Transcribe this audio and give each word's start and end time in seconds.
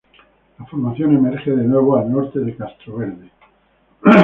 La 0.57 0.65
formación 0.65 1.15
emerge 1.15 1.51
de 1.51 1.63
nuevo 1.63 1.95
al 1.95 2.11
norte 2.11 2.39
de 2.39 2.55
Castroverde. 2.55 3.29